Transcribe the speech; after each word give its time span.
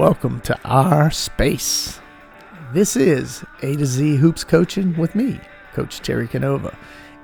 welcome 0.00 0.40
to 0.40 0.58
our 0.64 1.10
space. 1.10 2.00
This 2.72 2.96
is 2.96 3.44
A 3.60 3.76
to 3.76 3.84
Z 3.84 4.16
Hoops 4.16 4.44
Coaching 4.44 4.96
with 4.96 5.14
me, 5.14 5.38
Coach 5.74 6.00
Terry 6.00 6.26
Canova, 6.26 6.74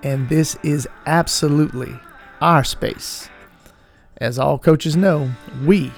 and 0.03 0.29
this 0.29 0.59
is 0.63 0.87
absolutely 1.07 1.99
our 2.43 2.63
space. 2.65 3.31
As 4.19 4.39
all 4.39 4.59
coaches 4.59 4.95
know, 4.95 5.31
we 5.65 5.91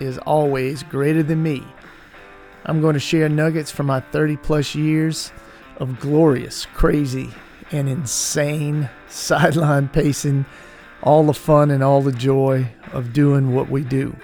is 0.00 0.18
always 0.18 0.82
greater 0.82 1.22
than 1.22 1.40
me. 1.40 1.62
I'm 2.66 2.80
going 2.80 2.94
to 2.94 3.00
share 3.00 3.28
nuggets 3.28 3.70
from 3.70 3.86
my 3.86 4.00
30 4.00 4.38
plus 4.38 4.74
years 4.74 5.30
of 5.76 6.00
glorious, 6.00 6.66
crazy, 6.74 7.30
and 7.70 7.88
insane 7.88 8.90
sideline 9.08 9.88
pacing, 9.88 10.46
all 11.00 11.22
the 11.22 11.32
fun 11.32 11.70
and 11.70 11.84
all 11.84 12.02
the 12.02 12.10
joy 12.10 12.68
of 12.92 13.12
doing 13.12 13.54
what 13.54 13.70
we 13.70 13.84
do. 13.84 14.16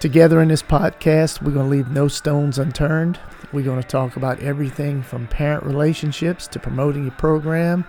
Together 0.00 0.40
in 0.40 0.48
this 0.48 0.62
podcast, 0.62 1.42
we're 1.42 1.52
going 1.52 1.66
to 1.66 1.70
leave 1.70 1.90
no 1.90 2.08
stones 2.08 2.58
unturned. 2.58 3.20
We're 3.52 3.66
going 3.66 3.82
to 3.82 3.86
talk 3.86 4.16
about 4.16 4.40
everything 4.40 5.02
from 5.02 5.26
parent 5.26 5.62
relationships 5.62 6.46
to 6.48 6.58
promoting 6.58 7.02
your 7.02 7.12
program 7.12 7.84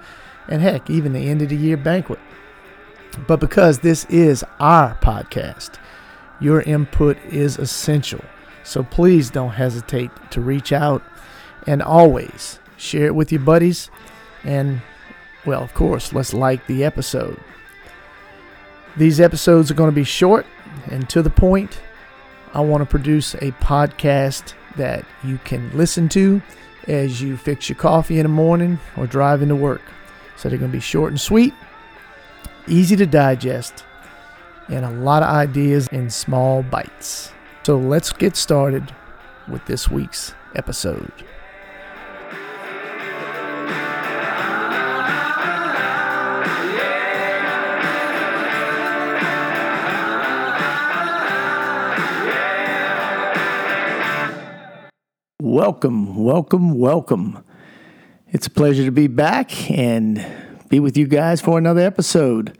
and 0.49 0.61
heck, 0.61 0.89
even 0.89 1.13
the 1.13 1.29
end 1.29 1.41
of 1.41 1.47
the 1.47 1.55
year 1.55 1.77
banquet. 1.77 2.19
But 3.27 3.39
because 3.39 3.79
this 3.79 4.03
is 4.09 4.43
our 4.59 4.95
podcast, 4.95 5.79
your 6.41 6.63
input 6.63 7.17
is 7.29 7.57
essential. 7.57 8.19
So 8.65 8.83
please 8.83 9.29
don't 9.29 9.51
hesitate 9.51 10.11
to 10.31 10.41
reach 10.41 10.73
out 10.73 11.01
and 11.65 11.81
always 11.81 12.59
share 12.75 13.05
it 13.05 13.15
with 13.15 13.31
your 13.31 13.39
buddies. 13.39 13.89
And, 14.43 14.81
well, 15.45 15.63
of 15.63 15.73
course, 15.73 16.11
let's 16.11 16.33
like 16.33 16.67
the 16.67 16.83
episode. 16.83 17.39
These 18.97 19.21
episodes 19.21 19.71
are 19.71 19.75
going 19.75 19.91
to 19.91 19.95
be 19.95 20.03
short 20.03 20.45
and 20.87 21.09
to 21.09 21.21
the 21.21 21.29
point 21.29 21.79
I 22.53 22.61
want 22.61 22.81
to 22.81 22.85
produce 22.85 23.33
a 23.35 23.51
podcast 23.53 24.53
that 24.75 25.05
you 25.23 25.39
can 25.45 25.75
listen 25.75 26.09
to 26.09 26.41
as 26.87 27.21
you 27.21 27.37
fix 27.37 27.69
your 27.69 27.77
coffee 27.77 28.19
in 28.19 28.23
the 28.23 28.29
morning 28.29 28.79
or 28.97 29.07
drive 29.07 29.41
into 29.41 29.55
work. 29.55 29.81
So 30.35 30.49
they're 30.49 30.57
going 30.57 30.71
to 30.71 30.77
be 30.77 30.81
short 30.81 31.11
and 31.11 31.21
sweet, 31.21 31.53
easy 32.67 32.95
to 32.95 33.05
digest, 33.05 33.85
and 34.67 34.85
a 34.85 34.89
lot 34.89 35.23
of 35.23 35.29
ideas 35.29 35.87
in 35.89 36.09
small 36.09 36.63
bites. 36.63 37.31
So 37.63 37.77
let's 37.77 38.11
get 38.11 38.35
started 38.35 38.93
with 39.47 39.65
this 39.65 39.89
week's 39.89 40.33
episode. 40.55 41.11
Welcome, 55.51 56.15
welcome, 56.15 56.79
welcome. 56.79 57.43
It's 58.29 58.47
a 58.47 58.49
pleasure 58.49 58.85
to 58.85 58.91
be 58.91 59.07
back 59.07 59.69
and 59.69 60.25
be 60.69 60.79
with 60.79 60.95
you 60.95 61.07
guys 61.07 61.41
for 61.41 61.57
another 61.57 61.81
episode. 61.81 62.57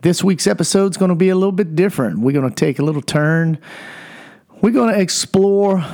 This 0.00 0.24
week's 0.24 0.48
episode 0.48 0.90
is 0.90 0.96
going 0.96 1.10
to 1.10 1.14
be 1.14 1.28
a 1.28 1.36
little 1.36 1.52
bit 1.52 1.76
different. 1.76 2.18
We're 2.18 2.32
going 2.32 2.48
to 2.48 2.54
take 2.54 2.80
a 2.80 2.82
little 2.82 3.00
turn. 3.00 3.60
We're 4.60 4.72
going 4.72 4.92
to 4.92 5.00
explore 5.00 5.84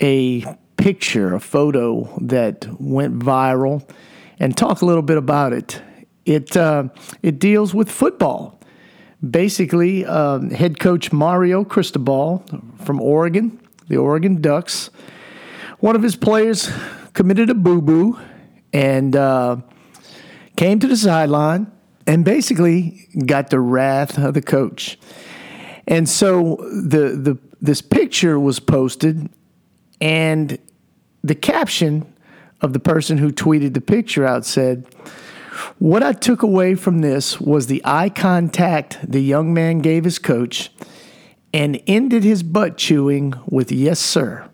a 0.00 0.46
picture, 0.78 1.34
a 1.34 1.40
photo 1.40 2.08
that 2.22 2.66
went 2.80 3.18
viral, 3.18 3.86
and 4.38 4.56
talk 4.56 4.80
a 4.80 4.86
little 4.86 5.02
bit 5.02 5.18
about 5.18 5.52
it. 5.52 5.82
It 6.24 6.56
uh, 6.56 6.88
it 7.22 7.38
deals 7.38 7.74
with 7.74 7.90
football. 7.90 8.58
Basically, 9.20 10.06
uh, 10.06 10.38
head 10.54 10.80
coach 10.80 11.12
Mario 11.12 11.64
Cristobal 11.64 12.46
from 12.82 12.98
Oregon, 12.98 13.60
the 13.88 13.98
Oregon 13.98 14.40
Ducks 14.40 14.88
one 15.82 15.96
of 15.96 16.02
his 16.02 16.14
players 16.14 16.70
committed 17.12 17.50
a 17.50 17.54
boo 17.54 17.82
boo 17.82 18.16
and 18.72 19.16
uh, 19.16 19.56
came 20.56 20.78
to 20.78 20.86
the 20.86 20.96
sideline 20.96 21.66
and 22.06 22.24
basically 22.24 23.08
got 23.26 23.50
the 23.50 23.58
wrath 23.58 24.16
of 24.16 24.34
the 24.34 24.42
coach. 24.42 24.96
And 25.88 26.08
so 26.08 26.56
the 26.70 27.16
the 27.16 27.38
this 27.60 27.82
picture 27.82 28.38
was 28.38 28.60
posted, 28.60 29.28
and 30.00 30.56
the 31.24 31.34
caption 31.34 32.06
of 32.60 32.72
the 32.72 32.80
person 32.80 33.18
who 33.18 33.32
tweeted 33.32 33.74
the 33.74 33.80
picture 33.80 34.24
out 34.24 34.46
said, 34.46 34.86
"What 35.80 36.04
I 36.04 36.12
took 36.12 36.44
away 36.44 36.76
from 36.76 37.00
this 37.00 37.40
was 37.40 37.66
the 37.66 37.82
eye 37.84 38.08
contact 38.08 39.00
the 39.02 39.20
young 39.20 39.52
man 39.52 39.80
gave 39.80 40.04
his 40.04 40.20
coach, 40.20 40.70
and 41.52 41.82
ended 41.88 42.22
his 42.22 42.44
butt 42.44 42.76
chewing 42.76 43.34
with 43.48 43.72
yes 43.72 43.98
sir." 43.98 44.48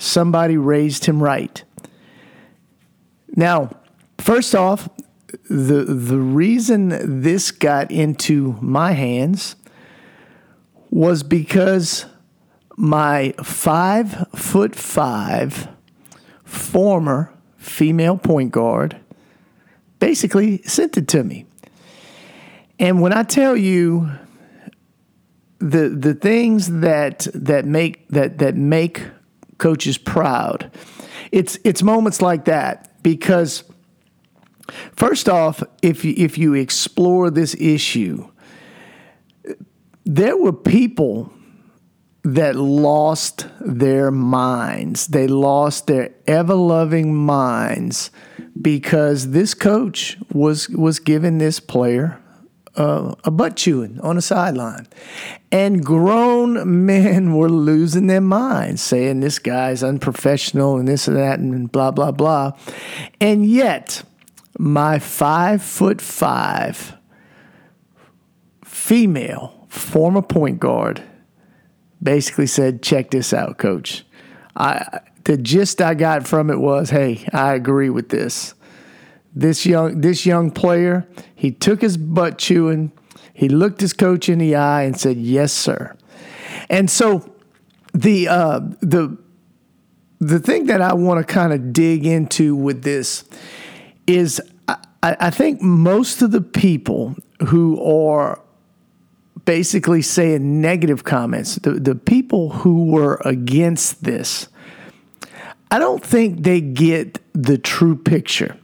Somebody 0.00 0.56
raised 0.56 1.04
him 1.04 1.22
right. 1.22 1.62
Now, 3.36 3.70
first 4.18 4.54
off, 4.54 4.88
the 5.48 5.84
the 5.84 6.18
reason 6.18 7.20
this 7.22 7.50
got 7.50 7.90
into 7.92 8.56
my 8.60 8.92
hands 8.92 9.54
was 10.90 11.22
because 11.22 12.06
my 12.76 13.32
five 13.42 14.26
foot 14.34 14.74
five 14.74 15.68
former 16.44 17.32
female 17.56 18.16
point 18.16 18.50
guard 18.50 18.96
basically 20.00 20.62
sent 20.62 20.96
it 20.96 21.06
to 21.08 21.22
me. 21.22 21.44
And 22.80 23.00
when 23.00 23.12
I 23.12 23.22
tell 23.22 23.56
you 23.56 24.10
the 25.58 25.90
the 25.90 26.14
things 26.14 26.80
that 26.80 27.28
that 27.34 27.66
make 27.66 28.08
that 28.08 28.38
that 28.38 28.56
make 28.56 29.02
coaches 29.60 29.98
proud. 29.98 30.70
It's 31.30 31.58
it's 31.64 31.82
moments 31.82 32.20
like 32.20 32.46
that 32.46 33.02
because 33.02 33.64
first 34.96 35.28
off, 35.28 35.62
if 35.82 36.04
you, 36.04 36.14
if 36.16 36.38
you 36.38 36.54
explore 36.54 37.30
this 37.30 37.54
issue, 37.54 38.28
there 40.04 40.36
were 40.36 40.52
people 40.52 41.32
that 42.22 42.56
lost 42.56 43.46
their 43.60 44.10
minds. 44.10 45.06
They 45.06 45.26
lost 45.26 45.86
their 45.86 46.14
ever 46.26 46.54
loving 46.54 47.14
minds 47.14 48.10
because 48.60 49.30
this 49.30 49.54
coach 49.54 50.18
was 50.32 50.68
was 50.68 50.98
giving 50.98 51.38
this 51.38 51.60
player 51.60 52.20
uh, 52.76 53.14
a 53.24 53.30
butt 53.30 53.56
chewing 53.56 54.00
on 54.00 54.16
the 54.16 54.22
sideline. 54.22 54.86
And 55.52 55.84
grown 55.84 56.86
men 56.86 57.34
were 57.36 57.50
losing 57.50 58.06
their 58.06 58.20
minds, 58.20 58.82
saying 58.82 59.20
this 59.20 59.38
guy's 59.38 59.82
unprofessional 59.82 60.76
and 60.76 60.86
this 60.86 61.08
and 61.08 61.16
that 61.16 61.38
and 61.38 61.70
blah, 61.70 61.90
blah, 61.90 62.12
blah. 62.12 62.52
And 63.20 63.44
yet, 63.44 64.02
my 64.58 64.98
five 64.98 65.62
foot 65.62 66.00
five 66.00 66.96
female 68.64 69.66
former 69.68 70.22
point 70.22 70.60
guard 70.60 71.02
basically 72.02 72.46
said, 72.46 72.82
Check 72.82 73.10
this 73.10 73.32
out, 73.32 73.58
coach. 73.58 74.04
I, 74.56 75.00
the 75.24 75.36
gist 75.36 75.80
I 75.80 75.94
got 75.94 76.26
from 76.26 76.50
it 76.50 76.58
was, 76.58 76.90
Hey, 76.90 77.26
I 77.32 77.54
agree 77.54 77.90
with 77.90 78.08
this. 78.08 78.54
This 79.32 79.64
young 79.64 80.00
this 80.00 80.26
young 80.26 80.50
player, 80.50 81.06
he 81.34 81.52
took 81.52 81.80
his 81.82 81.96
butt 81.96 82.36
chewing, 82.36 82.90
he 83.40 83.48
looked 83.48 83.80
his 83.80 83.94
coach 83.94 84.28
in 84.28 84.38
the 84.38 84.54
eye 84.54 84.82
and 84.82 85.00
said, 85.00 85.16
"Yes, 85.16 85.50
sir." 85.50 85.96
And 86.68 86.90
so 86.90 87.34
the 87.94 88.28
uh, 88.28 88.60
the 88.82 89.16
the 90.18 90.38
thing 90.38 90.66
that 90.66 90.82
I 90.82 90.92
want 90.92 91.26
to 91.26 91.32
kind 91.32 91.54
of 91.54 91.72
dig 91.72 92.04
into 92.04 92.54
with 92.54 92.82
this 92.82 93.24
is 94.06 94.42
I, 94.68 94.76
I 95.02 95.30
think 95.30 95.62
most 95.62 96.20
of 96.20 96.32
the 96.32 96.42
people 96.42 97.16
who 97.46 97.82
are 97.82 98.42
basically 99.46 100.02
saying 100.02 100.60
negative 100.60 101.04
comments, 101.04 101.54
the, 101.54 101.70
the 101.70 101.94
people 101.94 102.50
who 102.50 102.84
were 102.92 103.22
against 103.24 104.04
this, 104.04 104.48
I 105.70 105.78
don't 105.78 106.04
think 106.04 106.42
they 106.42 106.60
get 106.60 107.20
the 107.32 107.56
true 107.56 107.96
picture. 107.96 108.58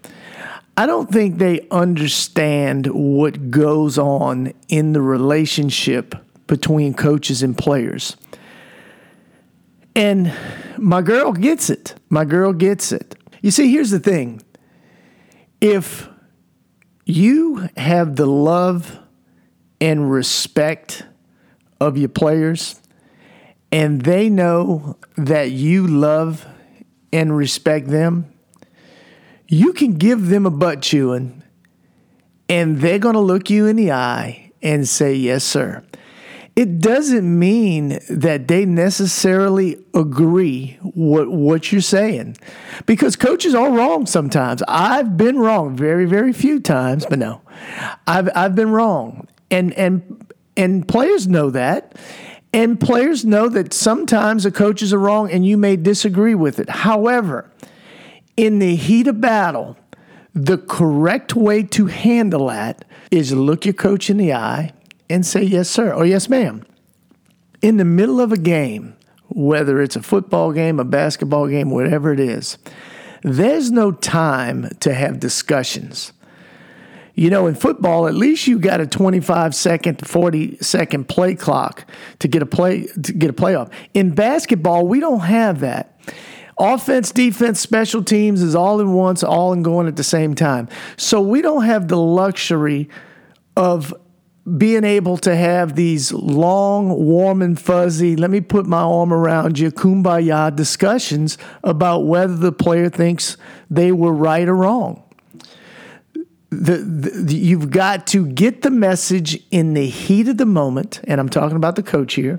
I 0.76 0.84
don't 0.84 1.10
think 1.10 1.38
they 1.38 1.66
understand 1.70 2.86
what 2.86 3.50
goes 3.50 3.96
on 3.96 4.52
in 4.68 4.92
the 4.92 5.00
relationship 5.00 6.14
between 6.46 6.92
coaches 6.92 7.42
and 7.42 7.56
players. 7.56 8.16
And 9.94 10.32
my 10.76 11.00
girl 11.00 11.32
gets 11.32 11.70
it. 11.70 11.94
My 12.10 12.26
girl 12.26 12.52
gets 12.52 12.92
it. 12.92 13.16
You 13.40 13.50
see, 13.50 13.70
here's 13.72 13.90
the 13.90 13.98
thing 13.98 14.42
if 15.60 16.08
you 17.06 17.68
have 17.76 18.16
the 18.16 18.26
love 18.26 18.98
and 19.80 20.10
respect 20.10 21.04
of 21.80 21.96
your 21.96 22.08
players, 22.08 22.80
and 23.72 24.02
they 24.02 24.28
know 24.28 24.98
that 25.16 25.50
you 25.50 25.86
love 25.86 26.46
and 27.12 27.34
respect 27.36 27.88
them, 27.88 28.30
you 29.48 29.72
can 29.72 29.94
give 29.94 30.28
them 30.28 30.46
a 30.46 30.50
butt 30.50 30.82
chewing 30.82 31.42
and 32.48 32.80
they're 32.80 32.98
going 32.98 33.14
to 33.14 33.20
look 33.20 33.50
you 33.50 33.66
in 33.66 33.76
the 33.76 33.92
eye 33.92 34.52
and 34.62 34.88
say, 34.88 35.14
Yes, 35.14 35.44
sir. 35.44 35.82
it 36.54 36.80
doesn't 36.80 37.38
mean 37.38 37.98
that 38.08 38.48
they 38.48 38.64
necessarily 38.64 39.76
agree 39.94 40.78
what 40.82 41.30
what 41.30 41.70
you're 41.70 41.80
saying 41.80 42.36
because 42.86 43.16
coaches 43.16 43.54
are 43.54 43.70
wrong 43.70 44.06
sometimes. 44.06 44.62
I've 44.68 45.16
been 45.16 45.38
wrong 45.38 45.76
very 45.76 46.06
very 46.06 46.32
few 46.32 46.60
times 46.60 47.04
but 47.06 47.18
no. 47.18 47.42
I've 48.06 48.28
i've 48.34 48.54
been 48.54 48.70
wrong. 48.70 49.28
And 49.50 49.72
and 49.74 50.32
and 50.56 50.88
players 50.88 51.28
know 51.28 51.50
that. 51.50 51.94
And 52.52 52.80
players 52.80 53.24
know 53.24 53.48
that 53.50 53.74
sometimes 53.74 54.44
the 54.44 54.50
coaches 54.50 54.92
are 54.94 54.98
wrong 54.98 55.30
and 55.30 55.44
you 55.44 55.58
may 55.58 55.76
disagree 55.76 56.34
with 56.34 56.58
it. 56.58 56.70
However 56.70 57.50
in 58.36 58.58
the 58.58 58.76
heat 58.76 59.06
of 59.06 59.20
battle 59.20 59.76
the 60.36 60.58
correct 60.58 61.34
way 61.34 61.62
to 61.62 61.86
handle 61.86 62.48
that 62.48 62.84
is 63.10 63.32
look 63.32 63.64
your 63.64 63.72
coach 63.72 64.10
in 64.10 64.18
the 64.18 64.34
eye 64.34 64.70
and 65.08 65.24
say 65.24 65.42
yes, 65.42 65.70
sir, 65.70 65.92
or 65.92 66.04
yes, 66.04 66.28
ma'am. 66.28 66.62
In 67.62 67.78
the 67.78 67.86
middle 67.86 68.20
of 68.20 68.32
a 68.32 68.36
game, 68.36 68.94
whether 69.28 69.80
it's 69.80 69.96
a 69.96 70.02
football 70.02 70.52
game, 70.52 70.78
a 70.78 70.84
basketball 70.84 71.48
game, 71.48 71.70
whatever 71.70 72.12
it 72.12 72.20
is, 72.20 72.58
there's 73.22 73.70
no 73.70 73.92
time 73.92 74.68
to 74.80 74.92
have 74.92 75.20
discussions. 75.20 76.12
You 77.14 77.30
know, 77.30 77.46
in 77.46 77.54
football, 77.54 78.06
at 78.06 78.14
least 78.14 78.46
you 78.46 78.58
got 78.58 78.82
a 78.82 78.86
25 78.86 79.54
second, 79.54 80.06
40 80.06 80.58
second 80.58 81.08
play 81.08 81.34
clock 81.34 81.90
to 82.18 82.28
get 82.28 82.42
a 82.42 82.46
play 82.46 82.86
to 82.86 83.12
get 83.14 83.30
a 83.30 83.32
playoff. 83.32 83.72
In 83.94 84.14
basketball, 84.14 84.86
we 84.86 85.00
don't 85.00 85.20
have 85.20 85.60
that. 85.60 85.98
Offense, 86.58 87.12
defense, 87.12 87.60
special 87.60 88.02
teams 88.02 88.42
is 88.42 88.54
all 88.54 88.80
in 88.80 88.92
once, 88.92 89.22
all 89.22 89.52
in 89.52 89.62
going 89.62 89.86
at 89.86 89.96
the 89.96 90.04
same 90.04 90.34
time. 90.34 90.68
So 90.96 91.20
we 91.20 91.42
don't 91.42 91.64
have 91.64 91.88
the 91.88 91.98
luxury 91.98 92.88
of 93.56 93.92
being 94.56 94.84
able 94.84 95.16
to 95.18 95.34
have 95.34 95.74
these 95.74 96.12
long, 96.12 96.88
warm, 97.04 97.42
and 97.42 97.60
fuzzy, 97.60 98.14
let 98.14 98.30
me 98.30 98.40
put 98.40 98.64
my 98.64 98.80
arm 98.80 99.12
around 99.12 99.58
you, 99.58 99.72
kumbaya 99.72 100.54
discussions 100.54 101.36
about 101.64 102.06
whether 102.06 102.36
the 102.36 102.52
player 102.52 102.88
thinks 102.88 103.36
they 103.68 103.90
were 103.90 104.12
right 104.12 104.48
or 104.48 104.54
wrong. 104.54 105.02
The, 106.50 106.76
the, 106.76 107.34
you've 107.34 107.70
got 107.70 108.06
to 108.08 108.24
get 108.24 108.62
the 108.62 108.70
message 108.70 109.42
in 109.50 109.74
the 109.74 109.88
heat 109.88 110.28
of 110.28 110.38
the 110.38 110.46
moment, 110.46 111.00
and 111.04 111.20
I'm 111.20 111.28
talking 111.28 111.56
about 111.56 111.74
the 111.74 111.82
coach 111.82 112.14
here. 112.14 112.38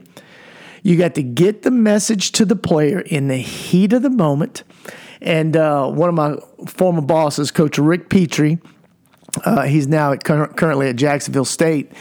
You 0.83 0.97
got 0.97 1.15
to 1.15 1.23
get 1.23 1.63
the 1.63 1.71
message 1.71 2.31
to 2.33 2.45
the 2.45 2.55
player 2.55 2.99
in 2.99 3.27
the 3.27 3.37
heat 3.37 3.93
of 3.93 4.01
the 4.01 4.09
moment. 4.09 4.63
And 5.21 5.57
uh, 5.57 5.89
one 5.89 6.09
of 6.09 6.15
my 6.15 6.37
former 6.67 7.01
bosses, 7.01 7.51
Coach 7.51 7.77
Rick 7.77 8.09
Pietri, 8.09 8.61
uh, 9.43 9.63
he's 9.63 9.87
now 9.87 10.13
at, 10.13 10.23
currently 10.23 10.89
at 10.89 10.95
Jacksonville 10.95 11.45
State. 11.45 11.91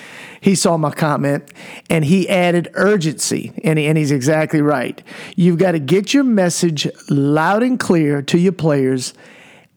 He 0.41 0.55
saw 0.55 0.77
my 0.77 0.91
comment 0.91 1.51
and 1.91 2.05
he 2.05 2.29
added 2.29 2.71
urgency, 2.75 3.53
and, 3.65 3.79
he, 3.79 3.87
and 3.87 3.99
he's 3.99 4.11
exactly 4.11 4.63
right. 4.63 5.03
You've 5.35 5.59
got 5.59 5.73
to 5.73 5.79
get 5.79 6.15
your 6.15 6.25
message 6.25 6.89
loud 7.11 7.63
and 7.63 7.81
clear 7.81 8.23
to 8.23 8.39
your 8.39 8.53
players 8.53 9.13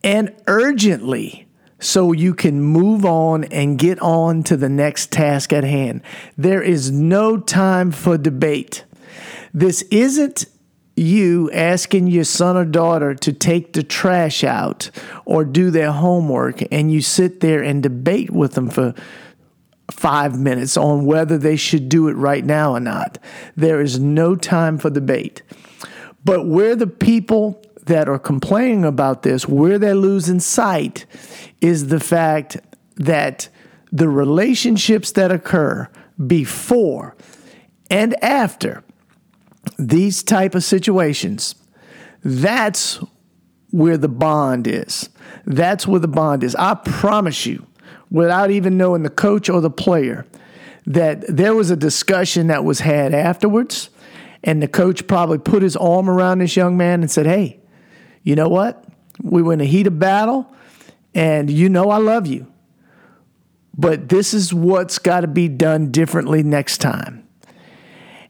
and 0.03 0.33
urgently 0.47 1.47
so 1.79 2.11
you 2.11 2.33
can 2.33 2.61
move 2.61 3.05
on 3.05 3.45
and 3.45 3.79
get 3.79 3.99
on 3.99 4.43
to 4.43 4.57
the 4.57 4.69
next 4.69 5.11
task 5.11 5.53
at 5.53 5.63
hand. 5.63 6.01
There 6.37 6.61
is 6.61 6.91
no 6.91 7.37
time 7.37 7.91
for 7.91 8.17
debate. 8.17 8.83
This 9.53 9.81
isn't 9.83 10.45
you 10.95 11.49
asking 11.51 12.07
your 12.07 12.25
son 12.25 12.57
or 12.57 12.65
daughter 12.65 13.15
to 13.15 13.31
take 13.31 13.73
the 13.73 13.83
trash 13.83 14.43
out 14.43 14.91
or 15.25 15.45
do 15.45 15.71
their 15.71 15.91
homework 15.91 16.61
and 16.71 16.91
you 16.91 17.01
sit 17.01 17.39
there 17.39 17.63
and 17.63 17.81
debate 17.81 18.29
with 18.29 18.53
them 18.53 18.69
for 18.69 18.93
five 19.91 20.37
minutes 20.37 20.77
on 20.77 21.05
whether 21.05 21.37
they 21.37 21.55
should 21.55 21.89
do 21.89 22.09
it 22.09 22.13
right 22.13 22.45
now 22.45 22.73
or 22.73 22.79
not. 22.79 23.17
There 23.55 23.81
is 23.81 23.99
no 23.99 24.35
time 24.35 24.77
for 24.77 24.89
debate. 24.89 25.41
But 26.25 26.45
where 26.45 26.75
the 26.75 26.87
people 26.87 27.63
that 27.85 28.07
are 28.07 28.19
complaining 28.19 28.85
about 28.85 29.23
this, 29.23 29.47
where 29.47 29.79
they're 29.79 29.95
losing 29.95 30.39
sight, 30.39 31.05
is 31.61 31.87
the 31.87 31.99
fact 31.99 32.57
that 32.97 33.49
the 33.91 34.09
relationships 34.09 35.13
that 35.13 35.31
occur 35.31 35.89
before 36.27 37.15
and 37.89 38.21
after 38.23 38.83
these 39.77 40.23
type 40.23 40.55
of 40.55 40.63
situations, 40.63 41.55
that's 42.23 42.99
where 43.71 43.97
the 43.97 44.09
bond 44.09 44.67
is. 44.67 45.09
That's 45.45 45.87
where 45.87 45.99
the 45.99 46.07
bond 46.07 46.43
is. 46.43 46.55
I 46.55 46.75
promise 46.75 47.45
you, 47.45 47.65
without 48.11 48.51
even 48.51 48.77
knowing 48.77 49.03
the 49.03 49.09
coach 49.09 49.49
or 49.49 49.61
the 49.61 49.69
player, 49.69 50.25
that 50.85 51.23
there 51.27 51.53
was 51.53 51.69
a 51.69 51.75
discussion 51.75 52.47
that 52.47 52.63
was 52.63 52.79
had 52.79 53.13
afterwards, 53.13 53.89
and 54.43 54.61
the 54.61 54.67
coach 54.67 55.05
probably 55.07 55.37
put 55.37 55.61
his 55.61 55.75
arm 55.75 56.09
around 56.09 56.39
this 56.39 56.55
young 56.55 56.77
man 56.77 57.01
and 57.01 57.11
said, 57.11 57.25
Hey, 57.25 57.59
you 58.23 58.35
know 58.35 58.49
what? 58.49 58.83
We 59.21 59.41
were 59.41 59.53
in 59.53 59.61
a 59.61 59.65
heat 59.65 59.87
of 59.87 59.99
battle, 59.99 60.51
and 61.13 61.49
you 61.49 61.69
know 61.69 61.89
I 61.89 61.97
love 61.97 62.25
you. 62.25 62.47
But 63.77 64.09
this 64.09 64.33
is 64.33 64.53
what's 64.53 64.99
got 64.99 65.21
to 65.21 65.27
be 65.27 65.47
done 65.47 65.91
differently 65.91 66.43
next 66.43 66.79
time. 66.79 67.28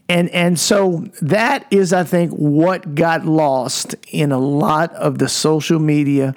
And 0.09 0.27
and 0.31 0.59
so 0.59 1.05
that 1.21 1.67
is, 1.69 1.93
I 1.93 2.03
think, 2.03 2.31
what 2.31 2.95
got 2.95 3.25
lost 3.25 3.95
in 4.11 4.31
a 4.31 4.39
lot 4.39 4.91
of 4.95 5.19
the 5.19 5.29
social 5.29 5.79
media 5.79 6.33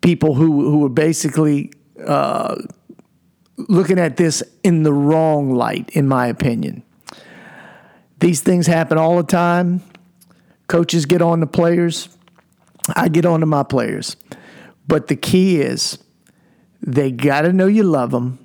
people 0.00 0.34
who 0.34 0.70
who 0.70 0.78
were 0.78 0.88
basically 0.88 1.70
uh, 2.06 2.56
looking 3.68 3.98
at 3.98 4.16
this 4.16 4.42
in 4.64 4.82
the 4.82 4.94
wrong 4.94 5.54
light, 5.54 5.90
in 5.90 6.08
my 6.08 6.26
opinion. 6.26 6.82
These 8.20 8.40
things 8.40 8.66
happen 8.66 8.96
all 8.96 9.18
the 9.18 9.22
time. 9.22 9.82
Coaches 10.68 11.04
get 11.04 11.20
on 11.20 11.40
the 11.40 11.46
players. 11.46 12.08
I 12.94 13.08
get 13.08 13.26
on 13.26 13.40
to 13.40 13.46
my 13.46 13.62
players. 13.62 14.16
But 14.88 15.08
the 15.08 15.16
key 15.16 15.60
is 15.60 15.98
they 16.80 17.10
got 17.10 17.42
to 17.42 17.52
know 17.52 17.66
you 17.66 17.82
love 17.82 18.10
them. 18.10 18.38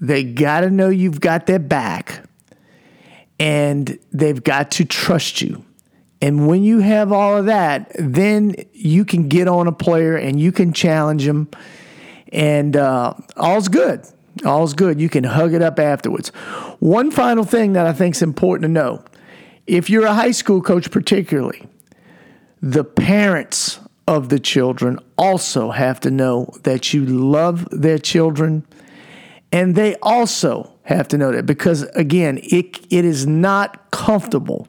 They 0.00 0.24
got 0.24 0.60
to 0.60 0.70
know 0.70 0.88
you've 0.88 1.20
got 1.20 1.44
their 1.44 1.58
back 1.58 2.09
and 3.40 3.98
they've 4.12 4.44
got 4.44 4.70
to 4.72 4.84
trust 4.84 5.40
you. 5.40 5.64
And 6.20 6.46
when 6.46 6.62
you 6.62 6.80
have 6.80 7.10
all 7.10 7.38
of 7.38 7.46
that, 7.46 7.90
then 7.98 8.54
you 8.74 9.06
can 9.06 9.28
get 9.28 9.48
on 9.48 9.66
a 9.66 9.72
player 9.72 10.14
and 10.16 10.38
you 10.38 10.52
can 10.52 10.74
challenge 10.74 11.24
them, 11.24 11.48
and 12.30 12.76
uh, 12.76 13.14
all's 13.36 13.68
good. 13.68 14.06
All's 14.44 14.74
good. 14.74 15.00
You 15.00 15.08
can 15.08 15.24
hug 15.24 15.54
it 15.54 15.62
up 15.62 15.80
afterwards. 15.80 16.28
One 16.78 17.10
final 17.10 17.44
thing 17.44 17.72
that 17.72 17.86
I 17.86 17.92
think 17.94 18.14
is 18.14 18.22
important 18.22 18.64
to 18.64 18.68
know 18.68 19.02
if 19.66 19.88
you're 19.88 20.04
a 20.04 20.14
high 20.14 20.30
school 20.30 20.60
coach, 20.60 20.90
particularly, 20.90 21.66
the 22.60 22.84
parents 22.84 23.80
of 24.06 24.28
the 24.28 24.38
children 24.38 24.98
also 25.16 25.70
have 25.70 26.00
to 26.00 26.10
know 26.10 26.52
that 26.64 26.92
you 26.92 27.06
love 27.06 27.66
their 27.70 27.98
children, 27.98 28.66
and 29.50 29.74
they 29.74 29.96
also 30.02 30.70
have 30.94 31.08
to 31.08 31.18
know 31.18 31.32
that 31.32 31.46
because 31.46 31.82
again, 31.94 32.38
it 32.42 32.80
it 32.90 33.04
is 33.04 33.26
not 33.26 33.90
comfortable 33.90 34.68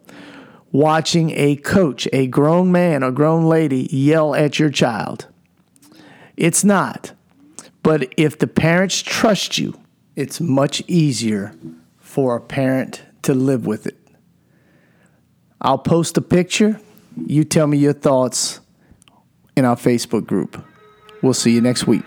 watching 0.71 1.31
a 1.31 1.55
coach, 1.57 2.07
a 2.13 2.27
grown 2.27 2.71
man 2.71 3.03
or 3.03 3.11
grown 3.11 3.45
lady 3.45 3.87
yell 3.91 4.33
at 4.35 4.59
your 4.59 4.69
child. 4.69 5.27
It's 6.37 6.63
not. 6.63 7.11
But 7.83 8.13
if 8.17 8.37
the 8.37 8.47
parents 8.47 9.01
trust 9.01 9.57
you, 9.57 9.79
it's 10.15 10.39
much 10.39 10.83
easier 10.87 11.53
for 11.97 12.35
a 12.35 12.41
parent 12.41 13.03
to 13.23 13.33
live 13.33 13.65
with 13.65 13.87
it. 13.87 13.97
I'll 15.59 15.77
post 15.77 16.17
a 16.17 16.21
picture. 16.21 16.79
You 17.17 17.43
tell 17.43 17.67
me 17.67 17.77
your 17.77 17.93
thoughts 17.93 18.59
in 19.55 19.65
our 19.65 19.75
Facebook 19.75 20.25
group. 20.25 20.63
We'll 21.21 21.33
see 21.33 21.51
you 21.51 21.61
next 21.61 21.87
week. 21.87 22.05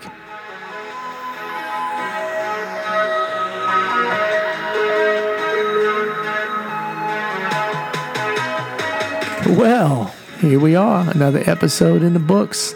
Well, 9.49 10.05
here 10.39 10.59
we 10.59 10.75
are, 10.75 11.07
another 11.11 11.43
episode 11.45 12.01
in 12.01 12.13
the 12.13 12.19
books. 12.19 12.73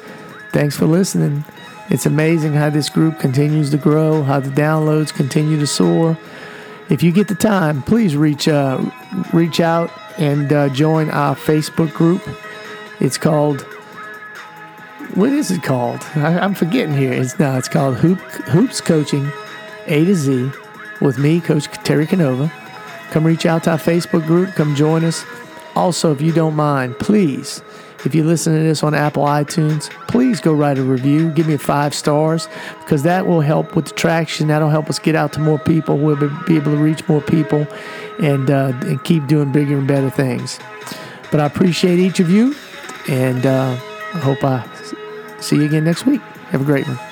Thanks 0.52 0.78
for 0.78 0.86
listening. 0.86 1.44
It's 1.90 2.06
amazing 2.06 2.54
how 2.54 2.70
this 2.70 2.90
group 2.90 3.18
continues 3.18 3.72
to 3.72 3.78
grow, 3.78 4.22
how 4.22 4.40
the 4.40 4.52
downloads 4.52 5.12
continue 5.12 5.60
to 5.60 5.66
soar. 5.66 6.16
If 6.90 7.02
you 7.02 7.12
get 7.12 7.28
the 7.28 7.34
time, 7.34 7.82
please 7.82 8.16
reach 8.16 8.48
uh, 8.48 8.80
reach 9.34 9.60
out 9.60 9.90
and 10.20 10.54
uh, 10.54 10.70
join 10.70 11.10
our 11.10 11.36
Facebook 11.36 11.92
group. 11.94 12.22
It's 13.00 13.18
called 13.18 13.62
what 15.16 15.32
is 15.32 15.50
it 15.50 15.64
called? 15.64 16.04
I, 16.16 16.46
am 16.46 16.54
forgetting 16.54 16.96
here. 16.96 17.14
It's 17.14 17.40
now 17.40 17.58
it's 17.58 17.68
called 17.68 17.98
Hoop, 17.98 18.20
Hoops 18.20 18.80
Coaching 18.80 19.32
A 19.88 20.06
to 20.06 20.14
Z 20.14 20.52
with 21.02 21.18
me, 21.18 21.42
Coach 21.42 21.66
Terry 21.84 22.06
Canova. 22.06 22.52
Come 23.10 23.26
reach 23.26 23.48
out 23.48 23.64
to 23.64 23.72
our 23.72 23.80
Facebook 23.80 24.28
group. 24.28 24.54
Come 24.54 24.76
join 24.76 25.04
us. 25.04 25.26
Also, 25.80 26.12
if 26.12 26.22
you 26.22 26.34
don't 26.34 26.56
mind, 26.56 27.00
please, 27.00 27.62
If 28.06 28.16
you 28.16 28.24
listen 28.24 28.54
to 28.54 28.60
this 28.62 28.82
on 28.82 28.94
Apple 28.94 29.24
iTunes, 29.26 29.90
please 30.08 30.40
go 30.40 30.54
write 30.54 30.78
a 30.78 30.84
review. 30.84 31.32
Give 31.32 31.48
me 31.48 31.58
five 31.58 31.94
stars 31.94 32.48
because 32.80 33.04
that 33.04 33.28
will 33.28 33.42
help 33.42 33.76
with 33.76 33.86
the 33.88 33.94
traction. 33.94 34.48
That'll 34.48 34.70
help 34.70 34.90
us 34.90 35.00
get 35.00 35.16
out 35.16 35.34
to 35.34 35.40
more 35.42 35.60
people. 35.60 35.98
We'll 35.98 36.16
be 36.16 36.56
able 36.56 36.72
to 36.72 36.78
reach 36.78 37.08
more 37.10 37.22
people 37.22 37.68
and, 38.22 38.50
uh, 38.50 38.72
and 38.84 39.04
keep 39.04 39.28
doing 39.28 39.52
bigger 39.52 39.78
and 39.78 39.88
better 39.88 40.10
things. 40.10 40.60
But 41.30 41.42
I 41.42 41.46
appreciate 41.46 42.00
each 42.00 42.22
of 42.22 42.30
you, 42.30 42.56
and 43.10 43.46
uh, 43.46 43.78
I 44.14 44.20
hope 44.20 44.44
I 44.44 44.66
see 45.42 45.58
you 45.58 45.66
again 45.66 45.84
next 45.84 46.06
week. 46.06 46.22
Have 46.52 46.62
a 46.62 46.66
great 46.66 46.88
one. 46.88 47.09